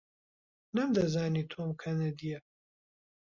نەمدەزانی 0.75 1.43
تۆم 1.51 1.69
کەنەدییە. 1.81 2.39